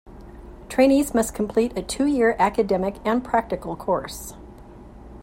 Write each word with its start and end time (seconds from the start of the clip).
Trainees 0.67 1.13
must 1.13 1.35
complete 1.35 1.77
a 1.77 1.83
two-year 1.83 2.35
academic 2.39 2.95
and 3.05 3.23
practical 3.23 3.75
course. 3.75 4.33